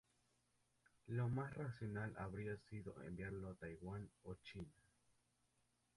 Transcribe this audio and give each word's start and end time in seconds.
Lo 1.09 1.29
más 1.29 1.53
racional 1.53 2.15
habría 2.17 2.57
sido 2.57 2.99
enviarlo 3.03 3.51
a 3.51 3.55
Taiwán 3.55 4.09
o 4.23 4.33
China. 4.33 4.73